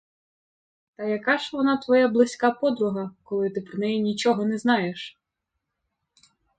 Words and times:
Та 0.95 1.03
яка 1.03 1.37
ж 1.37 1.49
вона 1.53 1.77
твоя 1.77 2.07
близька 2.07 2.51
подруга, 2.51 3.11
коли 3.23 3.49
ти 3.49 3.61
про 3.61 3.79
неї 3.79 4.01
нічого 4.01 4.45
не 4.45 4.57
знаєш? 4.57 5.17